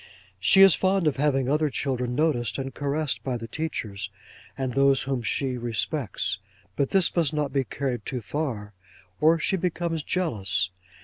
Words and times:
'She 0.39 0.61
is 0.61 0.73
fond 0.73 1.05
of 1.05 1.17
having 1.17 1.47
other 1.47 1.69
children 1.69 2.15
noticed 2.15 2.57
and 2.57 2.73
caressed 2.73 3.23
by 3.23 3.37
the 3.37 3.47
teachers, 3.47 4.09
and 4.57 4.73
those 4.73 5.03
whom 5.03 5.21
she 5.21 5.59
respects; 5.59 6.39
but 6.75 6.89
this 6.89 7.15
must 7.15 7.35
not 7.35 7.53
be 7.53 7.63
carried 7.63 8.03
too 8.03 8.19
far, 8.19 8.73
or 9.19 9.37
she 9.37 9.55
becomes 9.55 10.01
jealous. 10.01 10.71